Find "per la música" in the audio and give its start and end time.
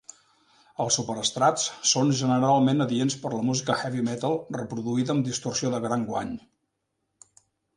3.25-3.77